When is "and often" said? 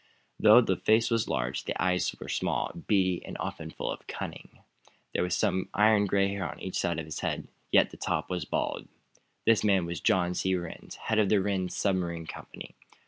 3.23-3.69